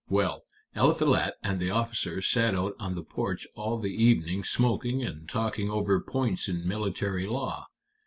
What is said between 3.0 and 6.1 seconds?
porch all the evening smoking and talking over